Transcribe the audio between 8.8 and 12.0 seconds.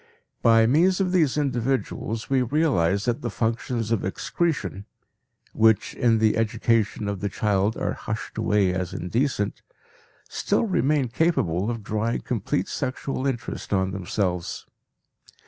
indecent, still remain capable of